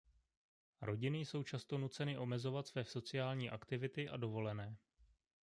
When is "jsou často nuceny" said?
1.19-2.17